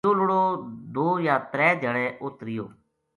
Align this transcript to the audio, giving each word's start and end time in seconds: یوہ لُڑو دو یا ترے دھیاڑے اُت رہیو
یوہ 0.05 0.17
لُڑو 0.19 0.43
دو 0.93 1.07
یا 1.27 1.35
ترے 1.51 1.69
دھیاڑے 1.79 2.05
اُت 2.23 2.35
رہیو 2.45 2.65